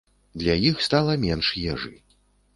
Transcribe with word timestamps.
Для 0.43 0.55
іх 0.69 0.81
стала 0.87 1.19
менш 1.27 1.53
ежы. 1.75 1.95